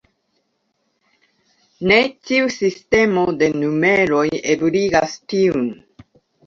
[1.91, 1.99] Ne
[2.29, 4.27] ĉiu sistemo de numeroj
[4.57, 5.71] ebligas tiun.